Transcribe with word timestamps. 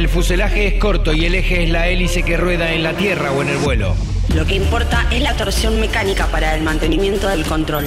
El 0.00 0.08
fuselaje 0.08 0.66
es 0.66 0.74
corto 0.80 1.12
y 1.12 1.26
el 1.26 1.34
eje 1.34 1.64
es 1.64 1.68
la 1.68 1.86
hélice 1.88 2.22
que 2.22 2.38
rueda 2.38 2.72
en 2.72 2.82
la 2.82 2.94
tierra 2.94 3.32
o 3.32 3.42
en 3.42 3.50
el 3.50 3.58
vuelo. 3.58 3.94
Lo 4.34 4.46
que 4.46 4.54
importa 4.54 5.06
es 5.10 5.20
la 5.20 5.36
torsión 5.36 5.78
mecánica 5.78 6.26
para 6.28 6.54
el 6.56 6.62
mantenimiento 6.62 7.28
del 7.28 7.44
control. 7.44 7.86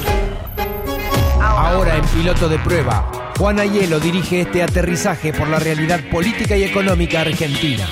Ahora 1.41 1.97
en 1.97 2.05
piloto 2.05 2.47
de 2.47 2.59
prueba, 2.59 3.33
Juan 3.39 3.59
Ayelo 3.59 3.99
dirige 3.99 4.41
este 4.41 4.61
aterrizaje 4.61 5.33
por 5.33 5.47
la 5.47 5.57
realidad 5.57 6.01
política 6.11 6.55
y 6.55 6.61
económica 6.61 7.21
argentina. 7.21 7.87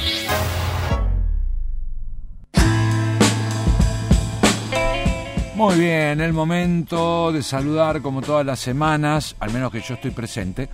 Muy 5.55 5.79
bien, 5.79 6.21
el 6.21 6.33
momento 6.33 7.31
de 7.31 7.41
saludar 7.41 8.03
como 8.03 8.21
todas 8.21 8.45
las 8.45 8.59
semanas, 8.59 9.35
al 9.39 9.51
menos 9.51 9.71
que 9.71 9.81
yo 9.81 9.95
estoy 9.95 10.11
presente, 10.11 10.69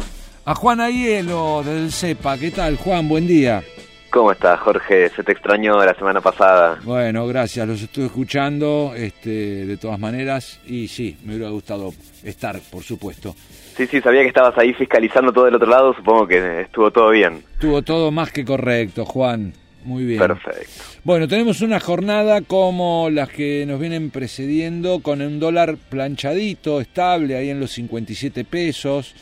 a 0.48 0.56
Juan 0.56 0.80
Ayelo 0.80 1.62
del 1.62 1.92
CEPA. 1.92 2.38
¿Qué 2.38 2.52
tal, 2.52 2.78
Juan? 2.78 3.10
Buen 3.10 3.28
día. 3.28 3.62
¿Cómo 4.10 4.32
estás, 4.32 4.58
Jorge? 4.62 5.10
Se 5.10 5.22
te 5.22 5.34
extrañó 5.34 5.84
la 5.84 5.94
semana 5.94 6.22
pasada. 6.22 6.80
Bueno, 6.86 7.28
gracias, 7.28 7.68
los 7.68 7.82
estuve 7.82 8.06
escuchando 8.06 8.94
este, 8.96 9.66
de 9.66 9.76
todas 9.76 10.00
maneras 10.00 10.62
y 10.66 10.88
sí, 10.88 11.18
me 11.26 11.36
hubiera 11.36 11.52
gustado 11.52 11.92
estar, 12.24 12.58
por 12.72 12.82
supuesto. 12.82 13.36
Sí, 13.76 13.88
sí, 13.88 14.00
sabía 14.00 14.22
que 14.22 14.30
estabas 14.30 14.58
ahí 14.58 14.74
fiscalizando 14.74 15.34
todo 15.34 15.44
del 15.44 15.56
otro 15.56 15.68
lado, 15.68 15.94
supongo 15.94 16.26
que 16.26 16.62
estuvo 16.62 16.92
todo 16.92 17.10
bien. 17.10 17.44
Estuvo 17.56 17.82
todo 17.82 18.10
más 18.12 18.32
que 18.32 18.46
correcto, 18.46 19.04
Juan. 19.04 19.52
Muy 19.84 20.06
bien. 20.06 20.20
Perfecto. 20.20 20.84
Bueno, 21.04 21.28
tenemos 21.28 21.60
una 21.60 21.82
jornada 21.82 22.40
como 22.40 23.10
las 23.12 23.28
que 23.28 23.66
nos 23.68 23.82
vienen 23.82 24.12
precediendo, 24.12 25.02
con 25.02 25.22
un 25.22 25.42
dólar 25.42 25.76
planchadito, 25.90 26.80
estable, 26.80 27.36
ahí 27.36 27.50
en 27.50 27.60
los 27.60 27.72
57 27.72 28.46
pesos. 28.46 29.14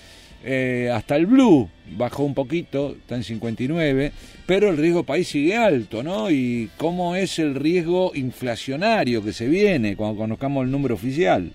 Eh, 0.47 0.91
hasta 0.93 1.15
el 1.15 1.25
blue 1.25 1.67
bajó 1.97 2.21
un 2.21 2.35
poquito, 2.35 2.91
está 2.91 3.15
en 3.15 3.23
59, 3.23 4.11
pero 4.45 4.69
el 4.69 4.77
riesgo 4.77 5.03
país 5.03 5.27
sigue 5.27 5.57
alto, 5.57 6.03
¿no? 6.03 6.29
Y 6.29 6.69
cómo 6.77 7.15
es 7.15 7.39
el 7.39 7.55
riesgo 7.55 8.11
inflacionario 8.13 9.23
que 9.23 9.33
se 9.33 9.47
viene 9.47 9.95
cuando 9.95 10.19
conozcamos 10.21 10.63
el 10.65 10.71
número 10.71 10.93
oficial. 10.93 11.51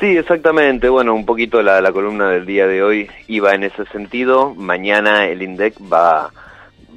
Sí, 0.00 0.06
exactamente. 0.06 0.88
Bueno, 0.88 1.14
un 1.14 1.24
poquito 1.24 1.62
la, 1.62 1.80
la 1.80 1.92
columna 1.92 2.30
del 2.30 2.46
día 2.46 2.66
de 2.66 2.82
hoy 2.82 3.08
iba 3.28 3.54
en 3.54 3.62
ese 3.62 3.84
sentido. 3.86 4.56
Mañana 4.56 5.26
el 5.26 5.40
INDEC 5.40 5.74
va, 5.80 6.32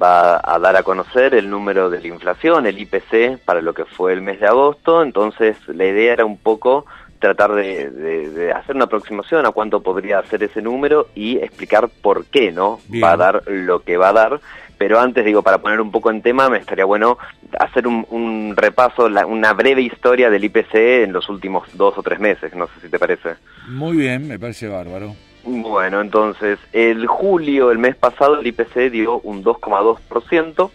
va 0.02 0.40
a 0.42 0.58
dar 0.58 0.74
a 0.74 0.82
conocer 0.82 1.34
el 1.34 1.48
número 1.48 1.90
de 1.90 2.00
la 2.00 2.08
inflación, 2.08 2.66
el 2.66 2.80
IPC, 2.80 3.38
para 3.44 3.60
lo 3.60 3.72
que 3.72 3.84
fue 3.84 4.12
el 4.12 4.22
mes 4.22 4.40
de 4.40 4.48
agosto. 4.48 5.02
Entonces, 5.02 5.56
la 5.68 5.84
idea 5.84 6.12
era 6.12 6.24
un 6.24 6.38
poco 6.38 6.86
tratar 7.22 7.54
de, 7.54 8.52
hacer 8.52 8.74
una 8.74 8.86
aproximación 8.86 9.46
a 9.46 9.52
cuánto 9.52 9.80
podría 9.80 10.20
ser 10.24 10.42
ese 10.42 10.60
número 10.60 11.06
y 11.14 11.36
explicar 11.36 11.88
por 11.88 12.26
qué 12.26 12.50
no 12.50 12.80
va 13.02 13.12
a 13.12 13.16
dar 13.16 13.42
lo 13.46 13.80
que 13.80 13.96
va 13.96 14.08
a 14.08 14.12
dar. 14.12 14.40
Pero 14.76 14.98
antes, 14.98 15.24
digo, 15.24 15.42
para 15.42 15.58
poner 15.58 15.80
un 15.80 15.92
poco 15.92 16.10
en 16.10 16.20
tema, 16.20 16.50
me 16.50 16.58
estaría 16.58 16.84
bueno 16.84 17.16
hacer 17.60 17.86
un, 17.86 18.54
repaso, 18.56 19.06
una 19.06 19.52
breve 19.52 19.82
historia 19.82 20.30
del 20.30 20.42
IPC 20.44 20.74
en 21.04 21.12
los 21.12 21.28
últimos 21.28 21.68
dos 21.74 21.96
o 21.96 22.02
tres 22.02 22.18
meses, 22.18 22.52
no 22.56 22.66
sé 22.66 22.72
si 22.82 22.88
te 22.88 22.98
parece. 22.98 23.36
Muy 23.68 23.96
bien, 23.96 24.26
me 24.26 24.40
parece 24.40 24.66
bárbaro. 24.66 25.14
Bueno, 25.44 26.00
entonces, 26.00 26.58
el 26.72 27.06
julio, 27.06 27.70
el 27.70 27.78
mes 27.78 27.94
pasado, 27.94 28.40
el 28.40 28.46
IPC 28.48 28.90
dio 28.90 29.20
un 29.20 29.44
2,2%. 29.44 30.70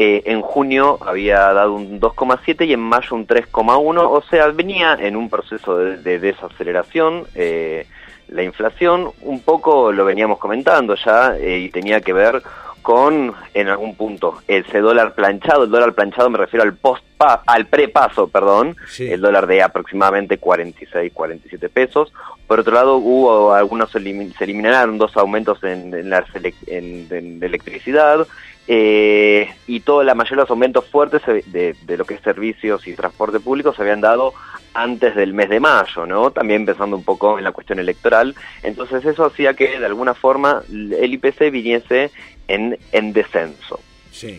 Eh, 0.00 0.22
en 0.30 0.42
junio 0.42 0.96
había 1.04 1.52
dado 1.52 1.74
un 1.74 2.00
2,7 2.00 2.64
y 2.68 2.72
en 2.72 2.78
mayo 2.78 3.16
un 3.16 3.26
3,1, 3.26 3.98
o 4.08 4.22
sea, 4.30 4.46
venía 4.46 4.96
en 5.00 5.16
un 5.16 5.28
proceso 5.28 5.76
de, 5.76 6.20
desaceleración. 6.20 7.24
Eh, 7.34 7.84
la 8.28 8.44
inflación, 8.44 9.10
un 9.22 9.40
poco 9.40 9.90
lo 9.90 10.04
veníamos 10.04 10.38
comentando 10.38 10.94
ya, 10.94 11.36
eh, 11.36 11.58
y 11.58 11.70
tenía 11.70 12.00
que 12.00 12.12
ver 12.12 12.40
con, 12.88 13.34
en 13.52 13.68
algún 13.68 13.96
punto, 13.96 14.38
ese 14.48 14.78
dólar 14.78 15.14
planchado, 15.14 15.64
el 15.64 15.70
dólar 15.70 15.92
planchado 15.92 16.30
me 16.30 16.38
refiero 16.38 16.62
al 16.62 16.74
post 16.74 17.04
al 17.18 17.66
prepaso, 17.66 18.28
perdón, 18.28 18.76
el 18.98 19.20
dólar 19.20 19.46
de 19.46 19.60
aproximadamente 19.60 20.38
46, 20.38 21.12
47 21.12 21.68
pesos. 21.68 22.14
Por 22.46 22.60
otro 22.60 22.72
lado, 22.72 22.96
hubo 22.96 23.52
algunos, 23.52 23.90
se 23.90 23.98
eliminaron 23.98 24.96
dos 24.96 25.18
aumentos 25.18 25.62
en, 25.64 26.08
la 26.08 26.24
en 26.66 27.38
electricidad 27.42 28.26
eh, 28.66 29.50
y 29.66 29.80
toda 29.80 30.04
la 30.04 30.14
mayoría 30.14 30.36
de 30.36 30.42
los 30.42 30.50
aumentos 30.50 30.86
fuertes 30.86 31.22
de, 31.26 31.74
lo 31.96 32.06
que 32.06 32.14
es 32.14 32.20
servicios 32.22 32.86
y 32.86 32.94
transporte 32.94 33.38
público 33.40 33.74
se 33.74 33.82
habían 33.82 34.00
dado 34.00 34.32
antes 34.72 35.14
del 35.14 35.34
mes 35.34 35.50
de 35.50 35.60
mayo, 35.60 36.06
¿no? 36.06 36.30
También 36.30 36.64
pensando 36.64 36.96
un 36.96 37.04
poco 37.04 37.38
en 37.38 37.44
la 37.44 37.52
cuestión 37.52 37.78
electoral. 37.80 38.34
Entonces 38.62 39.04
eso 39.04 39.26
hacía 39.26 39.52
que 39.54 39.78
de 39.78 39.86
alguna 39.86 40.14
forma 40.14 40.62
el 40.70 41.14
IPC 41.14 41.50
viniese 41.50 42.10
en, 42.48 42.78
en 42.92 43.12
descenso. 43.12 43.80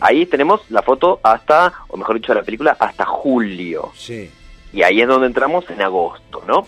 Ahí 0.01 0.25
tenemos 0.25 0.61
la 0.69 0.81
foto 0.81 1.19
hasta, 1.23 1.73
o 1.87 1.97
mejor 1.97 2.15
dicho, 2.15 2.33
la 2.33 2.43
película 2.43 2.75
hasta 2.79 3.05
julio. 3.05 3.91
Y 4.73 4.83
ahí 4.83 5.01
es 5.01 5.07
donde 5.07 5.27
entramos 5.27 5.69
en 5.69 5.81
agosto, 5.81 6.43
¿no? 6.47 6.67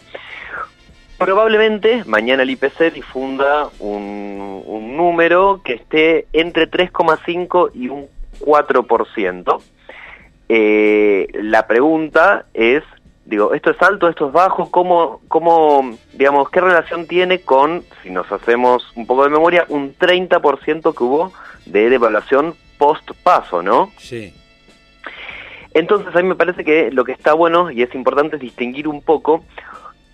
Probablemente 1.17 2.03
mañana 2.05 2.43
el 2.43 2.49
IPC 2.49 2.93
difunda 2.93 3.69
un, 3.79 4.95
número 4.97 5.61
que 5.63 5.73
esté 5.73 6.27
entre 6.33 6.69
3,5 6.69 7.71
y 7.73 7.89
un 7.89 8.07
4%. 8.39 9.61
Eh, 10.49 11.27
la 11.33 11.67
pregunta 11.67 12.45
es, 12.53 12.83
digo, 13.31 13.53
¿esto 13.53 13.71
es 13.71 13.81
alto, 13.81 14.09
esto 14.09 14.27
es 14.27 14.33
bajo? 14.33 14.69
¿Cómo, 14.69 15.21
¿Cómo, 15.29 15.97
digamos, 16.13 16.49
qué 16.49 16.59
relación 16.59 17.07
tiene 17.07 17.39
con, 17.39 17.83
si 18.03 18.09
nos 18.09 18.29
hacemos 18.29 18.91
un 18.95 19.07
poco 19.07 19.23
de 19.23 19.29
memoria, 19.29 19.65
un 19.69 19.95
30% 19.95 20.93
que 20.93 21.03
hubo 21.03 21.31
de 21.65 21.89
devaluación 21.89 22.55
post-paso, 22.77 23.63
¿no? 23.63 23.89
Sí. 23.97 24.33
Entonces 25.73 26.13
a 26.13 26.21
mí 26.21 26.27
me 26.27 26.35
parece 26.35 26.65
que 26.65 26.91
lo 26.91 27.05
que 27.05 27.13
está 27.13 27.33
bueno 27.33 27.71
y 27.71 27.81
es 27.81 27.95
importante 27.95 28.35
es 28.35 28.41
distinguir 28.41 28.89
un 28.89 29.01
poco 29.01 29.45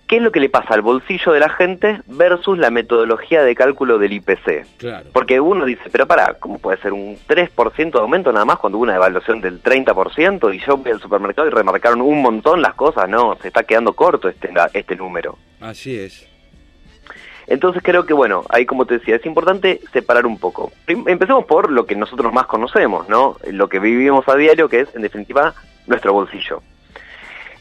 qué 0.08 0.16
es 0.16 0.22
lo 0.22 0.32
que 0.32 0.40
le 0.40 0.48
pasa 0.48 0.74
al 0.74 0.80
bolsillo 0.80 1.32
de 1.32 1.40
la 1.40 1.50
gente 1.50 2.00
versus 2.06 2.58
la 2.58 2.70
metodología 2.70 3.42
de 3.42 3.54
cálculo 3.54 3.98
del 3.98 4.14
IPC. 4.14 4.66
Claro. 4.78 5.10
Porque 5.12 5.38
uno 5.38 5.66
dice, 5.66 5.82
pero 5.92 6.06
para, 6.06 6.34
¿cómo 6.34 6.58
puede 6.58 6.78
ser 6.78 6.94
un 6.94 7.16
3% 7.28 7.92
de 7.92 7.98
aumento 8.00 8.32
nada 8.32 8.46
más 8.46 8.58
cuando 8.58 8.78
hubo 8.78 8.84
una 8.84 8.94
devaluación 8.94 9.40
del 9.42 9.62
30% 9.62 10.54
y 10.54 10.60
yo 10.66 10.78
voy 10.78 10.90
al 10.90 11.00
supermercado 11.00 11.46
y 11.46 11.50
remarcaron 11.50 12.00
un 12.00 12.22
montón 12.22 12.62
las 12.62 12.74
cosas? 12.74 13.08
No, 13.08 13.36
se 13.40 13.48
está 13.48 13.62
quedando 13.64 13.92
corto 13.92 14.28
este, 14.28 14.50
este 14.72 14.96
número. 14.96 15.36
Así 15.60 15.98
es. 15.98 16.26
Entonces 17.46 17.82
creo 17.82 18.06
que, 18.06 18.14
bueno, 18.14 18.44
ahí 18.48 18.64
como 18.64 18.86
te 18.86 18.98
decía, 18.98 19.16
es 19.16 19.26
importante 19.26 19.80
separar 19.92 20.26
un 20.26 20.38
poco. 20.38 20.72
Empecemos 20.86 21.44
por 21.44 21.70
lo 21.70 21.86
que 21.86 21.96
nosotros 21.96 22.32
más 22.32 22.46
conocemos, 22.46 23.08
¿no? 23.08 23.36
Lo 23.50 23.68
que 23.68 23.78
vivimos 23.78 24.26
a 24.28 24.36
diario, 24.36 24.68
que 24.68 24.80
es, 24.80 24.94
en 24.94 25.02
definitiva, 25.02 25.54
nuestro 25.86 26.12
bolsillo. 26.12 26.62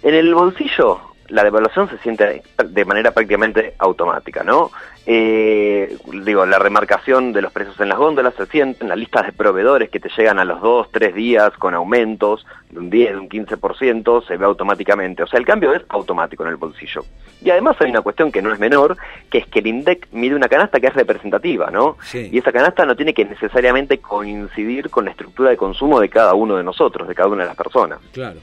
En 0.04 0.14
el 0.14 0.34
bolsillo 0.34 1.07
la 1.30 1.44
devaluación 1.44 1.90
se 1.90 1.98
siente 2.00 2.42
de 2.64 2.86
manera 2.86 3.12
prácticamente 3.12 3.74
automática, 3.80 4.44
¿no? 4.44 4.72
Eh, 5.06 5.98
digo, 6.26 6.46
la 6.46 6.60
remarcación 6.60 7.32
de 7.32 7.42
los 7.42 7.54
precios 7.54 7.80
en 7.80 7.88
las 7.90 7.98
góndolas 7.98 8.34
se 8.36 8.46
siente 8.48 8.84
en 8.84 8.90
las 8.90 8.98
listas 8.98 9.26
de 9.26 9.32
proveedores 9.32 9.90
que 9.90 10.02
te 10.02 10.10
llegan 10.10 10.38
a 10.38 10.44
los 10.44 10.62
dos, 10.62 10.90
tres 10.92 11.16
días 11.16 11.52
con 11.58 11.74
aumentos 11.74 12.46
de 12.70 12.80
un 12.80 12.90
10, 12.90 13.12
de 13.12 13.18
un 13.18 13.30
15%, 13.30 14.28
se 14.28 14.36
ve 14.36 14.46
automáticamente. 14.46 15.24
O 15.24 15.28
sea, 15.28 15.40
el 15.40 15.46
cambio 15.46 15.74
es 15.74 15.82
automático 15.90 16.44
en 16.44 16.50
el 16.50 16.58
bolsillo. 16.58 17.06
Y 17.42 17.50
además 17.50 17.78
hay 17.80 17.90
una 17.90 18.02
cuestión 18.02 18.32
que 18.32 18.42
no 18.42 18.52
es 18.52 18.60
menor, 18.60 18.98
que 19.30 19.38
es 19.38 19.48
que 19.48 19.60
el 19.60 19.68
INDEC 19.68 20.10
mide 20.12 20.36
una 20.36 20.50
canasta 20.50 20.80
que 20.80 20.88
es 20.88 20.94
representativa, 20.94 21.72
¿no? 21.72 21.98
Y 22.14 22.38
esa 22.38 22.52
canasta 22.52 22.86
no 22.86 22.96
tiene 22.96 23.14
que 23.14 23.24
necesariamente 23.24 24.00
coincidir 24.00 24.90
con 24.90 25.06
la 25.06 25.12
estructura 25.12 25.52
de 25.52 25.58
consumo 25.58 26.02
de 26.02 26.10
cada 26.10 26.34
uno 26.34 26.58
de 26.58 26.64
nosotros, 26.64 27.08
de 27.08 27.16
cada 27.16 27.30
una 27.30 27.44
de 27.44 27.48
las 27.48 27.58
personas. 27.58 28.00
claro. 28.12 28.40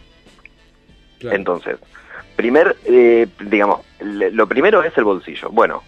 Entonces, 1.20 1.78
Primer, 2.36 2.76
eh, 2.84 3.28
digamos, 3.40 3.80
lo 4.00 4.46
primero 4.46 4.82
es 4.82 4.96
el 4.98 5.04
bolsillo. 5.04 5.50
Bueno, 5.50 5.82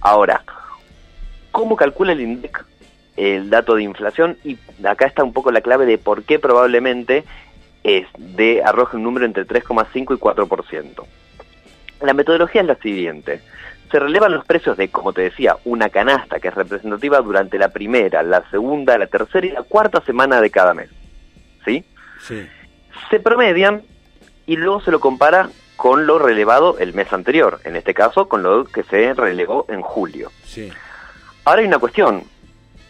ahora, 0.00 0.42
¿cómo 1.50 1.76
calcula 1.76 2.12
el 2.12 2.20
INDEC 2.20 2.64
el 3.16 3.50
dato 3.50 3.74
de 3.74 3.82
inflación? 3.82 4.38
Y 4.44 4.58
acá 4.84 5.06
está 5.06 5.22
un 5.22 5.32
poco 5.32 5.52
la 5.52 5.60
clave 5.60 5.84
de 5.86 5.98
por 5.98 6.22
qué 6.24 6.38
probablemente 6.38 7.24
es 7.84 8.06
de 8.16 8.62
arroja 8.62 8.96
un 8.96 9.04
número 9.04 9.26
entre 9.26 9.46
3,5 9.46 10.14
y 10.14 10.18
4%. 10.18 11.04
La 12.02 12.14
metodología 12.14 12.62
es 12.62 12.66
la 12.66 12.76
siguiente. 12.76 13.42
Se 13.90 13.98
relevan 13.98 14.32
los 14.32 14.44
precios 14.44 14.76
de, 14.76 14.88
como 14.88 15.12
te 15.12 15.22
decía, 15.22 15.56
una 15.64 15.90
canasta 15.90 16.38
que 16.40 16.48
es 16.48 16.54
representativa 16.54 17.20
durante 17.20 17.58
la 17.58 17.70
primera, 17.70 18.22
la 18.22 18.48
segunda, 18.50 18.96
la 18.96 19.06
tercera 19.06 19.46
y 19.46 19.50
la 19.50 19.62
cuarta 19.62 20.00
semana 20.02 20.40
de 20.40 20.50
cada 20.50 20.74
mes. 20.74 20.88
¿Sí? 21.64 21.84
Sí. 22.26 22.46
Se 23.10 23.20
promedian 23.20 23.82
y 24.46 24.56
luego 24.56 24.80
se 24.80 24.90
lo 24.90 25.00
compara 25.00 25.50
con 25.80 26.06
lo 26.06 26.18
relevado 26.18 26.76
el 26.78 26.92
mes 26.92 27.10
anterior, 27.10 27.58
en 27.64 27.74
este 27.74 27.94
caso 27.94 28.28
con 28.28 28.42
lo 28.42 28.66
que 28.66 28.82
se 28.82 29.14
relevó 29.14 29.64
en 29.70 29.80
julio. 29.80 30.30
Sí. 30.44 30.70
Ahora 31.46 31.62
hay 31.62 31.66
una 31.66 31.78
cuestión. 31.78 32.22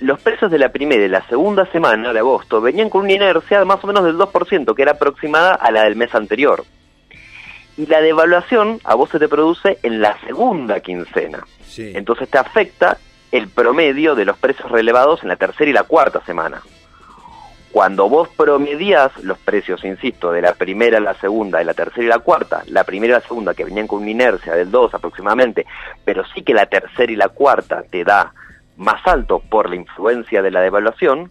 Los 0.00 0.18
precios 0.20 0.50
de 0.50 0.58
la 0.58 0.70
primera 0.70 1.04
y 1.04 1.08
la 1.08 1.24
segunda 1.28 1.70
semana 1.70 2.12
de 2.12 2.18
agosto 2.18 2.60
venían 2.60 2.90
con 2.90 3.02
una 3.02 3.12
inercia 3.12 3.60
de 3.60 3.64
más 3.64 3.84
o 3.84 3.86
menos 3.86 4.02
del 4.02 4.16
2%, 4.16 4.74
que 4.74 4.82
era 4.82 4.90
aproximada 4.90 5.54
a 5.54 5.70
la 5.70 5.84
del 5.84 5.94
mes 5.94 6.12
anterior. 6.16 6.64
Y 7.76 7.86
la 7.86 8.00
devaluación 8.00 8.80
a 8.82 8.96
vos 8.96 9.08
se 9.08 9.20
te 9.20 9.28
produce 9.28 9.78
en 9.84 10.00
la 10.00 10.18
segunda 10.26 10.80
quincena. 10.80 11.46
Sí. 11.64 11.92
Entonces 11.94 12.28
te 12.28 12.38
afecta 12.38 12.98
el 13.30 13.46
promedio 13.46 14.16
de 14.16 14.24
los 14.24 14.36
precios 14.36 14.68
relevados 14.68 15.22
en 15.22 15.28
la 15.28 15.36
tercera 15.36 15.70
y 15.70 15.74
la 15.74 15.84
cuarta 15.84 16.24
semana. 16.26 16.60
Cuando 17.72 18.08
vos 18.08 18.28
promedias 18.36 19.12
los 19.22 19.38
precios, 19.38 19.84
insisto, 19.84 20.32
de 20.32 20.42
la 20.42 20.54
primera, 20.54 20.98
la 20.98 21.14
segunda, 21.14 21.58
de 21.58 21.64
la 21.64 21.74
tercera 21.74 22.04
y 22.04 22.08
la 22.08 22.18
cuarta, 22.18 22.62
la 22.66 22.84
primera 22.84 23.12
y 23.12 23.20
la 23.20 23.26
segunda 23.26 23.54
que 23.54 23.64
venían 23.64 23.86
con 23.86 24.02
una 24.02 24.10
inercia 24.10 24.54
del 24.54 24.70
2 24.70 24.94
aproximadamente, 24.94 25.66
pero 26.04 26.24
sí 26.34 26.42
que 26.42 26.52
la 26.52 26.66
tercera 26.66 27.12
y 27.12 27.16
la 27.16 27.28
cuarta 27.28 27.84
te 27.88 28.02
da 28.02 28.32
más 28.76 29.06
alto 29.06 29.40
por 29.40 29.68
la 29.68 29.76
influencia 29.76 30.42
de 30.42 30.50
la 30.50 30.60
devaluación, 30.60 31.30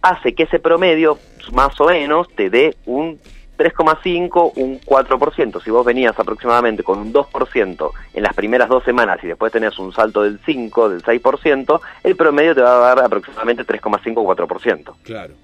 hace 0.00 0.34
que 0.34 0.44
ese 0.44 0.58
promedio 0.58 1.18
más 1.52 1.78
o 1.80 1.86
menos 1.86 2.28
te 2.34 2.50
dé 2.50 2.76
un 2.86 3.18
3,5, 3.58 4.52
un 4.56 4.80
4%. 4.80 5.62
Si 5.62 5.70
vos 5.70 5.84
venías 5.84 6.18
aproximadamente 6.18 6.82
con 6.82 6.98
un 6.98 7.12
2% 7.12 7.90
en 8.14 8.22
las 8.22 8.34
primeras 8.34 8.68
dos 8.68 8.84
semanas 8.84 9.18
y 9.22 9.28
después 9.28 9.52
tenés 9.52 9.78
un 9.78 9.92
salto 9.92 10.22
del 10.22 10.40
5, 10.44 10.88
del 10.88 11.02
6%, 11.02 11.80
el 12.02 12.16
promedio 12.16 12.54
te 12.54 12.62
va 12.62 12.76
a 12.76 12.94
dar 12.94 13.04
aproximadamente 13.04 13.64
3,5 13.64 14.14
o 14.16 14.34
4%. 14.34 14.94
Claro. 15.02 15.34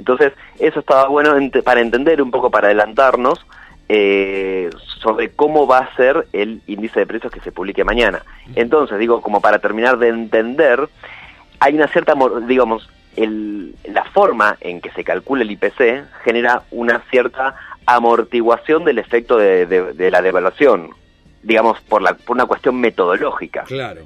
Entonces, 0.00 0.32
eso 0.58 0.80
estaba 0.80 1.08
bueno 1.08 1.34
para 1.62 1.82
entender 1.82 2.22
un 2.22 2.30
poco, 2.30 2.50
para 2.50 2.68
adelantarnos 2.68 3.44
eh, 3.86 4.70
sobre 4.98 5.28
cómo 5.28 5.66
va 5.66 5.80
a 5.80 5.94
ser 5.94 6.26
el 6.32 6.62
índice 6.66 7.00
de 7.00 7.06
precios 7.06 7.30
que 7.30 7.40
se 7.40 7.52
publique 7.52 7.84
mañana. 7.84 8.24
Entonces, 8.54 8.98
digo, 8.98 9.20
como 9.20 9.42
para 9.42 9.58
terminar 9.58 9.98
de 9.98 10.08
entender, 10.08 10.88
hay 11.58 11.74
una 11.74 11.86
cierta, 11.88 12.14
digamos, 12.48 12.88
el, 13.14 13.74
la 13.92 14.04
forma 14.04 14.56
en 14.62 14.80
que 14.80 14.90
se 14.92 15.04
calcula 15.04 15.42
el 15.42 15.50
IPC 15.50 16.06
genera 16.24 16.62
una 16.70 17.02
cierta 17.10 17.56
amortiguación 17.84 18.84
del 18.84 18.98
efecto 19.00 19.36
de, 19.36 20.08
la 20.10 20.22
devaluación, 20.22 20.94
digamos, 21.42 21.78
por, 21.82 22.00
la, 22.00 22.14
por 22.14 22.36
una 22.36 22.46
cuestión 22.46 22.80
metodológica. 22.80 23.64
Claro. 23.64 24.00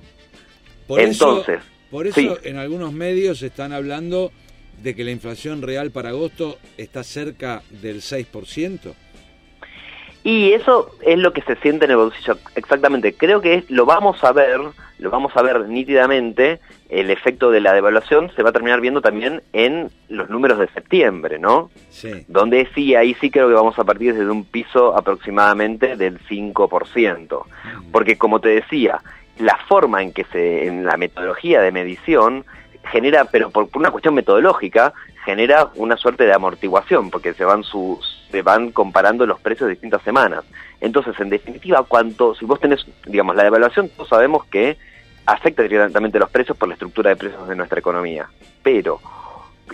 Por 0.89 0.99
Entonces, 0.99 1.61
eso, 1.61 1.91
por 1.93 2.09
eso 2.09 2.39
en 2.43 2.59
algunos 2.59 2.93
medios 2.93 3.43
están 3.43 3.73
hablando 3.73 4.33
de 4.83 4.95
que 4.95 5.05
la 5.05 5.11
inflación 5.11 5.63
real 5.63 5.91
para 5.91 6.11
agosto 6.11 6.59
está 6.77 7.03
cerca 7.03 7.63
del 7.71 8.01
6%. 8.01 8.95
Y 10.25 10.53
eso 10.53 10.91
es 11.03 11.19
lo 11.19 11.35
que 11.35 11.43
se 11.43 11.55
siente 11.57 11.85
en 11.85 11.91
el 11.91 11.99
bolsillo, 11.99 12.39
exactamente. 12.55 13.13
Creo 13.13 13.43
que 13.43 13.65
lo 13.69 13.85
vamos 13.85 14.25
a 14.25 14.33
ver, 14.33 14.59
lo 14.99 15.11
vamos 15.11 15.37
a 15.37 15.43
ver 15.43 15.69
nítidamente, 15.69 16.61
el 16.89 17.11
efecto 17.11 17.51
de 17.51 17.61
la 17.61 17.75
devaluación 17.75 18.33
se 18.35 18.43
va 18.43 18.49
a 18.49 18.53
terminar 18.53 18.81
viendo 18.81 19.03
también 19.03 19.43
en 19.53 19.91
los 20.09 20.31
números 20.31 20.59
de 20.59 20.69
septiembre, 20.69 21.39
¿no? 21.39 21.71
Sí. 21.91 22.25
Donde 22.27 22.67
sí, 22.75 22.95
ahí 22.95 23.15
sí 23.21 23.31
creo 23.31 23.49
que 23.49 23.55
vamos 23.55 23.79
a 23.79 23.85
partir 23.85 24.15
desde 24.15 24.31
un 24.31 24.47
piso 24.47 24.97
aproximadamente 24.97 25.95
del 25.95 26.19
5%. 26.21 27.45
Mm. 27.45 27.91
Porque 27.91 28.17
como 28.17 28.41
te 28.41 28.49
decía, 28.49 29.03
la 29.39 29.59
forma 29.69 30.03
en 30.03 30.13
que 30.13 30.25
se, 30.25 30.67
en 30.67 30.87
la 30.87 30.97
metodología 30.97 31.61
de 31.61 31.71
medición, 31.71 32.47
genera, 32.91 33.25
pero 33.25 33.51
por, 33.51 33.69
una 33.75 33.91
cuestión 33.91 34.15
metodológica, 34.15 34.93
genera 35.25 35.71
una 35.77 35.97
suerte 35.97 36.25
de 36.25 36.33
amortiguación, 36.33 37.11
porque 37.11 37.35
se 37.35 37.45
van 37.45 37.63
sus 37.63 38.23
se 38.31 38.43
van 38.43 38.73
comparando 38.73 39.27
los 39.27 39.39
precios 39.39 39.69
de 39.69 39.75
distintas 39.75 40.03
semanas. 40.03 40.45
Entonces, 40.81 41.15
en 41.21 41.31
definitiva, 41.31 41.85
cuánto, 41.85 42.35
si 42.35 42.45
vos 42.45 42.59
tenés, 42.59 42.85
digamos, 43.07 43.37
la 43.37 43.45
devaluación, 43.45 43.89
todos 43.91 44.09
sabemos 44.09 44.45
que 44.47 44.77
afecta 45.25 45.63
directamente 45.63 46.19
los 46.19 46.31
precios 46.31 46.57
por 46.57 46.69
la 46.69 46.75
estructura 46.75 47.11
de 47.11 47.17
precios 47.17 47.47
de 47.49 47.55
nuestra 47.55 47.79
economía. 47.79 48.29
Pero, 48.63 49.01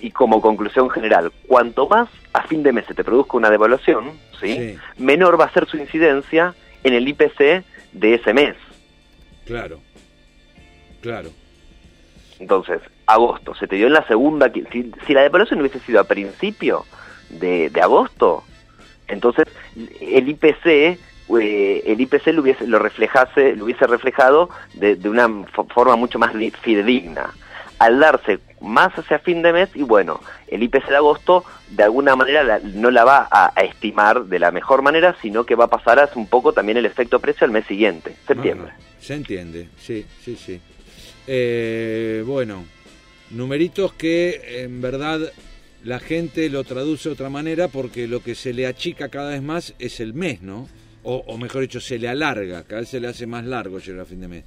y 0.00 0.10
como 0.10 0.42
conclusión 0.42 0.90
general, 0.90 1.32
cuanto 1.46 1.88
más 1.88 2.10
a 2.34 2.42
fin 2.42 2.62
de 2.62 2.72
mes 2.72 2.84
se 2.86 2.94
te 2.94 3.02
produzca 3.02 3.38
una 3.38 3.48
devaluación, 3.48 4.12
¿sí? 4.38 4.76
menor 4.98 5.40
va 5.40 5.46
a 5.46 5.52
ser 5.52 5.66
su 5.66 5.78
incidencia 5.78 6.54
en 6.84 6.92
el 6.92 7.08
IPC 7.08 7.64
de 7.92 8.14
ese 8.14 8.34
mes. 8.34 8.56
Claro, 9.46 9.80
claro. 11.00 11.30
Entonces, 12.38 12.80
agosto, 13.12 13.54
se 13.54 13.66
te 13.66 13.76
dio 13.76 13.86
en 13.86 13.94
la 13.94 14.06
segunda, 14.06 14.50
si, 14.72 15.14
la 15.14 15.22
devaluación 15.22 15.60
hubiese 15.60 15.80
sido 15.80 16.00
a 16.00 16.04
principio 16.04 16.84
de, 17.30 17.70
de 17.70 17.80
agosto, 17.80 18.44
entonces, 19.10 19.46
el 20.00 20.28
IPC, 20.28 20.66
eh, 20.66 21.82
el 21.86 22.00
IPC 22.00 22.28
lo 22.28 22.42
hubiese, 22.42 22.66
lo 22.66 22.78
reflejase, 22.78 23.56
lo 23.56 23.64
hubiese 23.64 23.86
reflejado 23.86 24.50
de, 24.74 24.96
una 25.08 25.28
forma 25.74 25.96
mucho 25.96 26.18
más 26.18 26.32
fidedigna. 26.62 27.34
Al 27.78 27.98
darse 27.98 28.40
más 28.60 28.92
hacia 28.98 29.18
fin 29.20 29.40
de 29.40 29.54
mes, 29.54 29.70
y 29.74 29.82
bueno, 29.82 30.20
el 30.48 30.62
IPC 30.62 30.88
de 30.88 30.96
agosto 30.96 31.44
de 31.70 31.82
alguna 31.82 32.14
manera 32.14 32.60
no 32.62 32.90
la 32.90 33.04
va 33.04 33.26
a, 33.30 33.52
estimar 33.62 34.26
de 34.26 34.38
la 34.38 34.50
mejor 34.50 34.82
manera, 34.82 35.16
sino 35.22 35.44
que 35.44 35.54
va 35.54 35.64
a 35.64 35.70
pasar 35.70 35.98
a 35.98 36.10
un 36.14 36.26
poco 36.26 36.52
también 36.52 36.76
el 36.76 36.86
efecto 36.86 37.20
precio 37.20 37.46
al 37.46 37.52
mes 37.52 37.64
siguiente, 37.66 38.14
septiembre. 38.26 38.72
se 39.00 39.14
entiende, 39.14 39.68
sí, 39.78 40.06
sí, 40.22 40.36
sí. 40.36 40.60
Eh, 41.26 42.22
bueno, 42.26 42.64
numeritos 43.30 43.92
que 43.92 44.62
en 44.64 44.80
verdad 44.80 45.20
la 45.84 45.98
gente 45.98 46.50
lo 46.50 46.64
traduce 46.64 47.08
de 47.08 47.14
otra 47.14 47.30
manera 47.30 47.68
porque 47.68 48.06
lo 48.06 48.22
que 48.22 48.34
se 48.34 48.52
le 48.52 48.66
achica 48.66 49.08
cada 49.08 49.30
vez 49.30 49.42
más 49.42 49.74
es 49.78 50.00
el 50.00 50.14
mes, 50.14 50.42
¿no? 50.42 50.68
O, 51.02 51.38
mejor 51.38 51.62
dicho, 51.62 51.80
se 51.80 51.98
le 51.98 52.08
alarga, 52.08 52.64
cada 52.64 52.82
vez 52.82 52.90
se 52.90 53.00
le 53.00 53.08
hace 53.08 53.26
más 53.26 53.44
largo 53.44 53.78
llegar 53.78 54.02
a 54.02 54.04
fin 54.04 54.20
de 54.20 54.28
mes. 54.28 54.44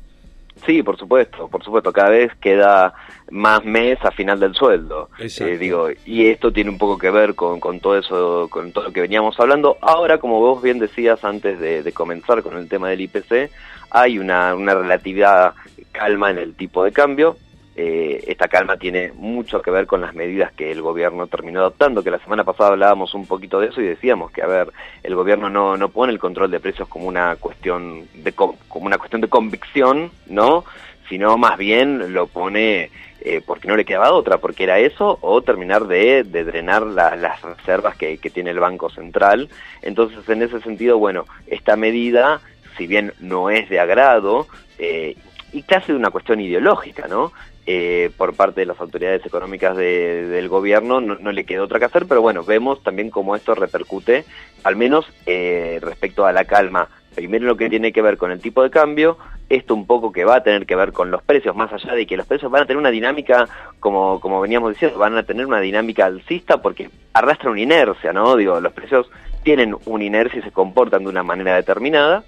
Sí, 0.67 0.83
por 0.83 0.99
supuesto, 0.99 1.47
por 1.47 1.63
supuesto, 1.63 1.91
cada 1.91 2.11
vez 2.11 2.31
queda 2.39 2.93
más 3.31 3.65
mes 3.65 3.97
a 4.03 4.11
final 4.11 4.39
del 4.39 4.53
sueldo. 4.53 5.09
Eh, 5.17 5.57
digo, 5.57 5.89
y 6.05 6.27
esto 6.27 6.51
tiene 6.51 6.69
un 6.69 6.77
poco 6.77 6.99
que 6.99 7.09
ver 7.09 7.33
con, 7.33 7.59
con, 7.59 7.79
todo 7.79 7.97
eso, 7.97 8.47
con 8.51 8.71
todo 8.71 8.85
lo 8.85 8.93
que 8.93 9.01
veníamos 9.01 9.39
hablando. 9.39 9.79
Ahora, 9.81 10.19
como 10.19 10.39
vos 10.39 10.61
bien 10.61 10.77
decías 10.77 11.23
antes 11.23 11.59
de, 11.59 11.81
de 11.81 11.91
comenzar 11.91 12.43
con 12.43 12.55
el 12.55 12.69
tema 12.69 12.89
del 12.89 13.01
IPC, 13.01 13.49
hay 13.89 14.19
una, 14.19 14.53
una 14.53 14.75
relatividad 14.75 15.55
calma 15.91 16.29
en 16.29 16.37
el 16.37 16.53
tipo 16.53 16.83
de 16.83 16.91
cambio, 16.91 17.35
eh, 17.75 18.23
esta 18.27 18.47
calma 18.47 18.77
tiene 18.77 19.11
mucho 19.13 19.61
que 19.61 19.71
ver 19.71 19.87
con 19.87 20.01
las 20.01 20.13
medidas 20.13 20.51
que 20.53 20.71
el 20.71 20.81
gobierno 20.81 21.27
terminó 21.27 21.59
adoptando, 21.61 22.03
que 22.03 22.11
la 22.11 22.19
semana 22.19 22.43
pasada 22.43 22.71
hablábamos 22.71 23.13
un 23.15 23.25
poquito 23.25 23.59
de 23.59 23.67
eso 23.67 23.81
y 23.81 23.85
decíamos 23.85 24.31
que, 24.31 24.43
a 24.43 24.47
ver, 24.47 24.71
el 25.01 25.15
gobierno 25.15 25.49
no, 25.49 25.75
no 25.75 25.89
pone 25.89 26.13
el 26.13 26.19
control 26.19 26.51
de 26.51 26.59
precios 26.59 26.87
como 26.87 27.07
una 27.07 27.35
cuestión 27.37 28.07
de, 28.13 28.31
como 28.33 28.57
una 28.85 28.97
cuestión 28.97 29.21
de 29.21 29.27
convicción, 29.27 30.11
¿no? 30.27 30.65
Sino 31.09 31.37
más 31.37 31.57
bien 31.57 32.13
lo 32.13 32.27
pone 32.27 32.91
eh, 33.25 33.41
porque 33.45 33.69
no 33.69 33.77
le 33.77 33.85
quedaba 33.85 34.11
otra, 34.11 34.37
porque 34.37 34.65
era 34.65 34.79
eso 34.79 35.17
o 35.21 35.41
terminar 35.41 35.87
de, 35.87 36.23
drenar 36.23 36.85
las 36.85 37.41
reservas 37.41 37.95
que, 37.95 38.17
tiene 38.17 38.51
el 38.51 38.59
Banco 38.59 38.89
Central. 38.89 39.47
Entonces, 39.81 40.27
en 40.27 40.41
ese 40.43 40.59
sentido, 40.59 40.97
bueno, 40.97 41.25
esta 41.47 41.77
medida, 41.77 42.41
si 42.77 42.85
bien 42.85 43.13
no 43.21 43.49
es 43.49 43.69
de 43.69 43.79
agrado, 43.79 44.47
eh, 44.77 45.15
y 45.53 45.61
casi 45.61 45.93
de 45.93 45.97
una 45.97 46.09
cuestión 46.09 46.41
ideológica, 46.41 47.07
¿no? 47.07 47.31
Eh, 47.65 48.11
por 48.17 48.35
parte 48.35 48.59
de 48.59 48.65
las 48.65 48.79
autoridades 48.81 49.25
económicas 49.25 49.77
del 49.77 50.49
gobierno 50.49 50.99
no, 50.99 51.31
le 51.31 51.45
quedó 51.45 51.63
otra 51.63 51.79
que 51.79 51.85
hacer, 51.85 52.05
pero 52.07 52.21
bueno, 52.21 52.43
vemos 52.43 52.83
también 52.83 53.09
cómo 53.09 53.37
esto 53.37 53.55
repercute, 53.55 54.25
al 54.65 54.75
menos 54.75 55.05
eh, 55.25 55.79
respecto 55.81 56.25
a 56.25 56.33
la 56.33 56.43
calma. 56.43 56.89
Primero 57.15 57.45
lo 57.45 57.55
que 57.55 57.69
tiene 57.69 57.93
que 57.93 58.01
ver 58.01 58.17
con 58.17 58.31
el 58.31 58.41
tipo 58.41 58.63
de 58.63 58.69
cambio, 58.69 59.17
esto 59.47 59.75
un 59.75 59.87
poco 59.87 60.11
que 60.11 60.25
va 60.25 60.37
a 60.37 60.43
tener 60.43 60.65
que 60.65 60.75
ver 60.75 60.91
con 60.91 61.09
los 61.09 61.23
precios, 61.23 61.55
más 61.55 61.71
allá 61.71 61.93
de 61.93 62.05
que 62.05 62.17
los 62.17 62.27
precios 62.27 62.51
van 62.51 62.63
a 62.63 62.65
tener 62.65 62.79
una 62.79 62.91
dinámica, 62.91 63.47
como, 63.79 64.19
como 64.19 64.41
veníamos 64.41 64.73
diciendo, 64.73 64.99
van 64.99 65.17
a 65.17 65.23
tener 65.23 65.45
una 65.45 65.61
dinámica 65.61 66.05
alcista 66.05 66.61
porque 66.61 66.89
arrastra 67.13 67.49
una 67.49 67.61
inercia, 67.61 68.11
¿no? 68.11 68.35
Digo, 68.35 68.59
los 68.59 68.73
precios 68.73 69.09
tienen 69.43 69.73
una 69.85 70.03
inercia 70.03 70.39
y 70.39 70.43
se 70.43 70.51
comportan 70.51 71.03
de 71.03 71.09
una 71.09 71.23
manera 71.23 71.55
determinada, 71.55 72.25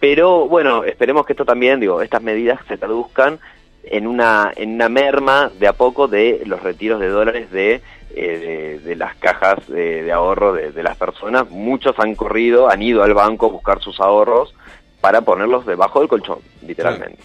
pero 0.00 0.48
bueno, 0.48 0.82
esperemos 0.84 1.26
que 1.26 1.34
esto 1.34 1.44
también, 1.44 1.78
digo, 1.78 2.00
estas 2.00 2.22
medidas 2.22 2.58
se 2.68 2.78
traduzcan 2.78 3.38
en 3.84 4.06
una, 4.06 4.52
en 4.56 4.74
una 4.74 4.88
merma 4.88 5.50
de 5.58 5.66
a 5.66 5.72
poco 5.72 6.08
de 6.08 6.42
los 6.46 6.62
retiros 6.62 7.00
de 7.00 7.08
dólares 7.08 7.50
de, 7.50 7.80
eh, 8.14 8.80
de, 8.84 8.96
las 8.96 9.16
cajas 9.16 9.66
de, 9.68 10.10
ahorro 10.12 10.52
de, 10.52 10.82
las 10.82 10.96
personas. 10.96 11.50
Muchos 11.50 11.98
han 11.98 12.14
corrido, 12.14 12.70
han 12.70 12.82
ido 12.82 13.02
al 13.02 13.14
banco 13.14 13.46
a 13.46 13.50
buscar 13.50 13.80
sus 13.80 14.00
ahorros 14.00 14.54
para 15.00 15.22
ponerlos 15.22 15.66
debajo 15.66 16.00
del 16.00 16.08
colchón, 16.08 16.38
literalmente. 16.66 17.18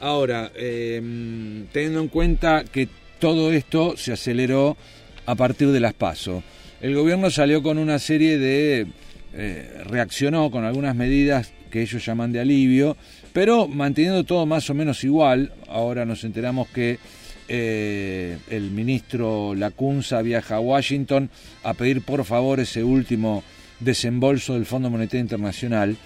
Ahora, 0.00 0.50
em, 0.54 1.66
teniendo 1.72 2.00
en 2.00 2.08
cuenta 2.08 2.64
que 2.64 2.88
todo 3.18 3.50
esto 3.50 3.96
se 3.96 4.12
aceleró 4.12 4.76
a 5.24 5.34
partir 5.34 5.68
de 5.68 5.80
las 5.80 5.94
PASO, 5.94 6.42
el 6.80 6.94
gobierno 6.94 7.30
salió 7.30 7.62
con 7.62 7.78
una 7.78 7.98
serie 7.98 8.38
de... 8.38 8.86
Eh, 9.38 9.82
reaccionó 9.86 10.50
con 10.50 10.64
algunas 10.64 10.94
medidas 10.94 11.52
que 11.76 11.82
ellos 11.82 12.06
llaman 12.06 12.32
de 12.32 12.40
alivio, 12.40 12.96
pero 13.34 13.68
manteniendo 13.68 14.24
todo 14.24 14.46
más 14.46 14.70
o 14.70 14.74
menos 14.74 15.04
igual. 15.04 15.52
Ahora 15.68 16.06
nos 16.06 16.24
enteramos 16.24 16.68
que 16.68 16.98
eh, 17.48 18.38
el 18.48 18.70
ministro 18.70 19.54
Lacunza 19.54 20.22
viaja 20.22 20.56
a 20.56 20.60
Washington 20.60 21.28
a 21.64 21.74
pedir 21.74 22.00
por 22.00 22.24
favor 22.24 22.60
ese 22.60 22.82
último 22.82 23.44
desembolso 23.78 24.54
del 24.54 24.64
Fondo 24.64 24.88
Monetario 24.88 25.20
Internacional. 25.20 25.98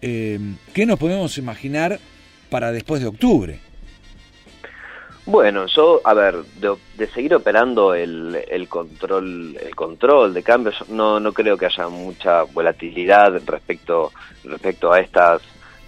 Eh, 0.00 0.38
¿Qué 0.72 0.86
nos 0.86 0.96
podemos 0.96 1.36
imaginar 1.38 1.98
para 2.48 2.70
después 2.70 3.00
de 3.00 3.08
octubre? 3.08 3.65
Bueno, 5.26 5.66
yo, 5.66 6.00
a 6.04 6.14
ver, 6.14 6.44
de, 6.44 7.06
seguir 7.08 7.34
operando 7.34 7.94
el, 7.94 8.44
el, 8.48 8.68
control 8.68 9.56
el 9.60 9.74
control 9.74 10.32
de 10.32 10.44
cambios, 10.44 10.88
no, 10.88 11.18
no 11.18 11.32
creo 11.32 11.58
que 11.58 11.66
haya 11.66 11.88
mucha 11.88 12.44
volatilidad 12.44 13.32
respecto 13.44 14.12
respecto 14.44 14.92
a 14.92 15.00
estas 15.00 15.42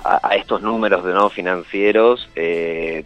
a, 0.04 0.34
estos 0.34 0.62
números 0.62 1.04
de 1.04 1.12
no 1.12 1.28
financieros, 1.28 2.28
eh, 2.34 3.04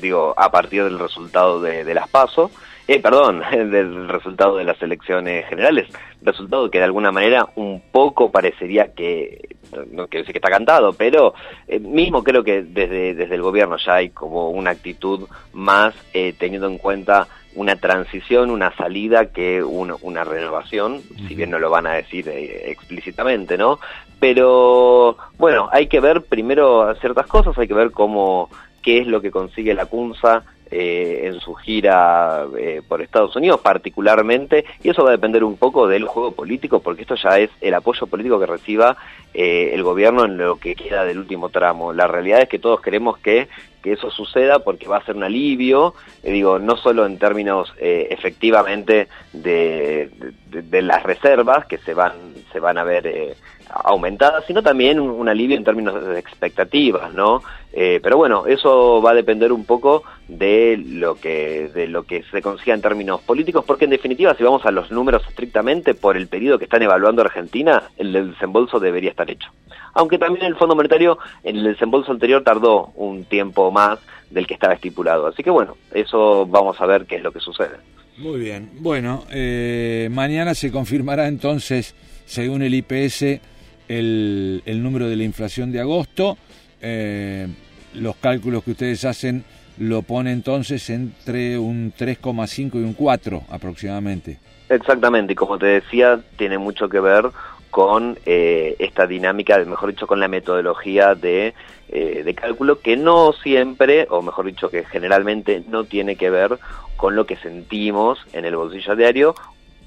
digo, 0.00 0.34
a 0.36 0.50
partir 0.50 0.84
del 0.84 0.98
resultado 0.98 1.60
de, 1.60 1.94
las 1.94 2.08
PASO. 2.08 2.50
Eh, 2.90 2.98
perdón, 2.98 3.40
del 3.52 4.08
resultado 4.08 4.56
de 4.56 4.64
las 4.64 4.82
elecciones 4.82 5.48
generales, 5.48 5.88
resultado 6.22 6.68
que 6.68 6.78
de 6.78 6.84
alguna 6.84 7.12
manera 7.12 7.46
un 7.54 7.80
poco 7.92 8.32
parecería 8.32 8.92
que, 8.92 9.56
no 9.92 10.08
quiero 10.08 10.22
decir 10.22 10.32
que 10.32 10.38
está 10.38 10.50
cantado, 10.50 10.92
pero 10.92 11.34
eh, 11.68 11.78
mismo 11.78 12.24
creo 12.24 12.42
que 12.42 12.62
desde, 12.62 13.14
desde 13.14 13.36
el 13.36 13.42
gobierno 13.42 13.76
ya 13.76 13.94
hay 13.94 14.08
como 14.10 14.50
una 14.50 14.70
actitud 14.70 15.28
más 15.52 15.94
eh, 16.12 16.34
teniendo 16.36 16.66
en 16.66 16.78
cuenta 16.78 17.28
una 17.54 17.76
transición, 17.76 18.50
una 18.50 18.74
salida 18.74 19.26
que 19.26 19.62
una 19.62 20.24
renovación, 20.24 21.00
si 21.28 21.36
bien 21.36 21.50
no 21.50 21.60
lo 21.60 21.70
van 21.70 21.86
a 21.86 21.94
decir 21.94 22.28
eh, 22.28 22.70
explícitamente, 22.72 23.56
¿no? 23.56 23.78
Pero 24.18 25.16
bueno, 25.38 25.68
hay 25.70 25.86
que 25.86 26.00
ver 26.00 26.22
primero 26.22 26.92
ciertas 26.96 27.28
cosas, 27.28 27.56
hay 27.56 27.68
que 27.68 27.74
ver 27.74 27.92
cómo 27.92 28.50
qué 28.82 28.98
es 28.98 29.06
lo 29.06 29.20
que 29.20 29.30
consigue 29.30 29.74
la 29.74 29.86
CUNSA 29.86 30.42
eh, 30.72 31.22
en 31.24 31.40
su 31.40 31.54
gira 31.54 32.46
eh, 32.56 32.80
por 32.86 33.02
Estados 33.02 33.34
Unidos 33.34 33.60
particularmente, 33.60 34.64
y 34.82 34.90
eso 34.90 35.02
va 35.02 35.08
a 35.08 35.12
depender 35.12 35.42
un 35.42 35.56
poco 35.56 35.88
del 35.88 36.04
juego 36.04 36.30
político, 36.30 36.80
porque 36.80 37.02
esto 37.02 37.16
ya 37.16 37.40
es 37.40 37.50
el 37.60 37.74
apoyo 37.74 38.06
político 38.06 38.38
que 38.38 38.46
reciba 38.46 38.96
eh, 39.34 39.70
el 39.72 39.82
gobierno 39.82 40.24
en 40.24 40.36
lo 40.36 40.60
que 40.60 40.76
queda 40.76 41.04
del 41.04 41.18
último 41.18 41.48
tramo. 41.48 41.92
La 41.92 42.06
realidad 42.06 42.42
es 42.42 42.48
que 42.48 42.60
todos 42.60 42.80
queremos 42.80 43.18
que, 43.18 43.48
que 43.82 43.94
eso 43.94 44.12
suceda 44.12 44.60
porque 44.60 44.86
va 44.86 44.98
a 44.98 45.04
ser 45.04 45.16
un 45.16 45.24
alivio, 45.24 45.94
digo, 46.22 46.60
no 46.60 46.76
solo 46.76 47.04
en 47.04 47.18
términos 47.18 47.72
efectivamente 47.78 49.08
de, 49.32 50.10
de, 50.50 50.82
las 50.82 51.02
reservas 51.02 51.66
que 51.66 51.78
se 51.78 51.94
van, 51.94 52.12
se 52.52 52.60
van 52.60 52.78
a 52.78 52.84
ver 52.84 53.36
aumentada, 53.72 54.42
sino 54.46 54.62
también 54.62 54.98
un, 54.98 55.28
alivio 55.28 55.56
en 55.56 55.64
términos 55.64 56.04
de 56.04 56.18
expectativas, 56.18 57.14
¿no? 57.14 57.42
Eh, 57.72 58.00
pero 58.02 58.16
bueno, 58.16 58.46
eso 58.46 59.00
va 59.00 59.12
a 59.12 59.14
depender 59.14 59.52
un 59.52 59.64
poco 59.64 60.02
de 60.26 60.76
lo 60.76 61.14
que 61.14 61.68
de 61.72 61.86
lo 61.86 62.02
que 62.02 62.24
se 62.30 62.42
consiga 62.42 62.74
en 62.74 62.82
términos 62.82 63.20
políticos, 63.20 63.64
porque 63.64 63.84
en 63.84 63.92
definitiva, 63.92 64.34
si 64.34 64.42
vamos 64.42 64.66
a 64.66 64.72
los 64.72 64.90
números 64.90 65.22
estrictamente 65.28 65.94
por 65.94 66.16
el 66.16 66.26
periodo 66.26 66.58
que 66.58 66.64
están 66.64 66.82
evaluando 66.82 67.22
Argentina, 67.22 67.84
el 67.96 68.12
desembolso 68.12 68.80
debería 68.80 69.10
estar 69.10 69.30
hecho. 69.30 69.50
Aunque 69.94 70.18
también 70.18 70.46
el 70.46 70.56
Fondo 70.56 70.74
Monetario 70.74 71.18
en 71.44 71.56
el 71.56 71.64
desembolso 71.64 72.10
anterior 72.12 72.42
tardó 72.42 72.86
un 72.96 73.24
tiempo 73.24 73.70
más 73.70 74.00
del 74.30 74.46
que 74.46 74.54
estaba 74.54 74.74
estipulado. 74.74 75.26
Así 75.26 75.42
que 75.42 75.50
bueno, 75.50 75.76
eso 75.92 76.46
vamos 76.46 76.80
a 76.80 76.86
ver 76.86 77.06
qué 77.06 77.16
es 77.16 77.22
lo 77.22 77.32
que 77.32 77.40
sucede. 77.40 77.76
Muy 78.18 78.38
bien. 78.38 78.70
Bueno, 78.80 79.24
eh, 79.30 80.08
mañana 80.12 80.54
se 80.54 80.70
confirmará 80.70 81.26
entonces, 81.26 81.94
según 82.30 82.62
el 82.62 82.74
IPS, 82.74 83.40
el, 83.88 84.62
número 84.84 85.08
de 85.08 85.16
la 85.16 85.24
inflación 85.24 85.72
de 85.72 85.80
agosto. 85.80 86.38
Eh, 86.80 87.48
los 87.94 88.14
cálculos 88.16 88.62
que 88.62 88.70
ustedes 88.70 89.04
hacen 89.04 89.44
lo 89.78 90.02
pone 90.02 90.30
entonces 90.30 90.90
entre 90.90 91.58
un 91.58 91.92
3,5 91.92 92.74
y 92.74 92.84
un 92.84 92.94
4 92.94 93.42
aproximadamente. 93.50 94.38
Exactamente, 94.68 95.32
y 95.32 95.36
como 95.36 95.58
te 95.58 95.66
decía, 95.66 96.20
tiene 96.36 96.56
mucho 96.58 96.88
que 96.88 97.00
ver 97.00 97.24
con 97.70 98.16
eh, 98.24 98.76
esta 98.78 99.08
dinámica, 99.08 99.58
mejor 99.64 99.90
dicho, 99.90 100.06
con 100.06 100.20
la 100.20 100.28
metodología 100.28 101.16
de, 101.16 101.54
eh, 101.88 102.22
de 102.24 102.34
cálculo 102.34 102.78
que 102.78 102.96
no 102.96 103.32
siempre, 103.32 104.06
o 104.08 104.22
mejor 104.22 104.46
dicho, 104.46 104.70
que 104.70 104.84
generalmente 104.84 105.64
no 105.68 105.82
tiene 105.82 106.14
que 106.14 106.30
ver 106.30 106.58
con 106.96 107.16
lo 107.16 107.26
que 107.26 107.36
sentimos 107.36 108.20
en 108.32 108.44
el 108.44 108.54
bolsillo 108.54 108.94
diario 108.94 109.34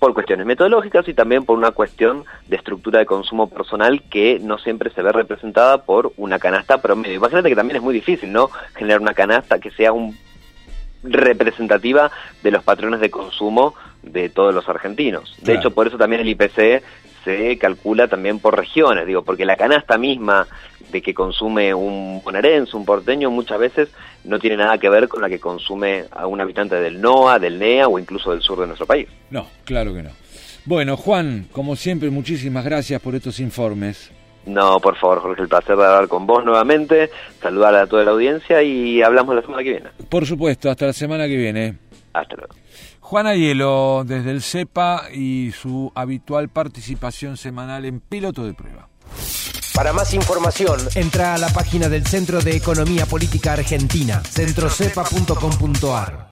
por 0.04 0.14
cuestiones 0.14 0.46
metodológicas 0.46 1.08
y 1.08 1.14
también 1.14 1.46
por 1.46 1.58
una 1.58 1.72
cuestión 1.72 2.26
de 2.50 2.58
estructura 2.58 3.00
de 3.00 3.06
consumo 3.06 3.48
personal 3.48 4.04
que 4.10 4.38
no 4.42 4.58
siempre 4.58 4.90
se 4.90 5.02
ve 5.02 5.14
representada 5.14 5.86
por 5.86 6.12
una 6.18 6.40
canasta 6.40 6.82
promedio. 6.82 7.16
Imagínate 7.16 7.48
que 7.48 7.56
también 7.56 7.78
es 7.78 7.82
muy 7.82 7.94
difícil, 7.94 8.30
¿no? 8.30 8.50
Generar 8.76 9.00
una 9.00 9.14
canasta 9.14 9.60
que 9.60 9.72
sea 9.72 9.94
un 9.94 10.18
representativa 11.04 12.12
de 12.42 12.52
los 12.52 12.66
patrones 12.66 13.00
de 13.00 13.10
consumo 13.10 13.76
de 14.02 14.28
todos 14.28 14.54
los 14.54 14.68
argentinos. 14.68 15.38
De 15.42 15.54
hecho, 15.54 15.72
por 15.72 15.88
eso 15.88 15.98
también 15.98 16.22
el 16.22 16.28
IPC 16.28 16.84
se 17.24 17.58
calcula 17.58 18.08
también 18.08 18.40
por 18.40 18.58
regiones, 18.58 19.06
digo, 19.06 19.24
porque 19.24 19.46
la 19.46 19.56
canasta 19.56 19.98
misma 19.98 20.48
de 20.92 21.02
que 21.02 21.14
consume 21.14 21.74
un 21.74 22.22
bonaerense, 22.24 22.78
un 22.78 22.86
porteño, 22.86 23.32
muchas 23.32 23.60
veces 23.60 23.90
no 24.24 24.40
tiene 24.40 24.58
nada 24.58 24.78
que 24.78 24.90
ver 24.90 25.08
con 25.08 25.22
la 25.22 25.30
que 25.30 25.40
consume 25.40 26.06
a 26.12 26.28
un 26.28 26.40
habitante 26.40 26.76
del 26.76 27.02
NOA, 27.02 27.40
del 27.40 27.60
NEA 27.60 27.88
o 27.88 28.00
incluso 28.00 28.32
del 28.32 28.42
sur 28.42 28.60
de 28.60 28.68
nuestro 28.68 28.86
país. 28.86 29.08
No, 29.30 29.48
claro 29.66 29.94
que 29.94 30.04
no. 30.04 30.12
Bueno, 30.66 30.96
Juan, 30.96 31.48
como 31.52 31.76
siempre, 31.76 32.10
muchísimas 32.10 32.64
gracias 32.64 33.02
por 33.02 33.16
estos 33.16 33.40
informes. 33.40 34.12
No, 34.46 34.80
por 34.80 34.96
favor, 34.98 35.20
Jorge, 35.20 35.42
el 35.42 35.48
placer 35.48 35.76
de 35.76 35.86
hablar 35.86 36.08
con 36.08 36.28
vos 36.28 36.44
nuevamente, 36.44 37.10
saludar 37.42 37.76
a 37.76 37.88
toda 37.88 38.04
la 38.04 38.12
audiencia 38.12 38.62
y 38.62 39.02
hablamos 39.02 39.36
la 39.36 39.42
semana 39.42 39.64
que 39.64 39.72
viene. 39.72 39.90
Por 40.10 40.26
supuesto, 40.26 40.70
hasta 40.70 40.88
la 40.88 40.94
semana 40.94 41.28
que 41.28 41.38
viene. 41.38 41.76
Hasta 42.14 42.36
luego. 42.36 42.54
Juan 43.04 43.28
Ayelo, 43.28 44.04
desde 44.08 44.32
el 44.32 44.42
CEPA 44.42 45.12
y 45.14 45.52
su 45.52 45.92
habitual 45.94 46.48
participación 46.48 47.36
semanal 47.36 47.84
en 47.84 48.00
piloto 48.00 48.46
de 48.46 48.54
prueba. 48.54 48.88
Para 49.76 49.92
más 49.92 50.14
información, 50.14 50.80
entra 50.96 51.36
a 51.36 51.38
la 51.38 51.50
página 51.50 51.90
del 51.90 52.08
Centro 52.08 52.42
de 52.42 52.56
Economía 52.56 53.06
Política 53.06 53.54
Argentina, 53.54 54.24
centrocepa.com.ar. 54.24 56.20